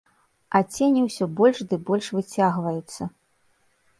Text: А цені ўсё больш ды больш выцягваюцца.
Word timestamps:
А 0.59 0.61
цені 0.75 1.01
ўсё 1.07 1.27
больш 1.41 1.57
ды 1.73 1.79
больш 1.91 2.09
выцягваюцца. 2.19 3.03